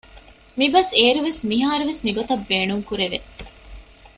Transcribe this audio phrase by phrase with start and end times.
[0.59, 3.19] މިބަސް އޭރު ވެސް މިހާރު ވެސް މިގޮތަށް ބޭނުންކުރެވެ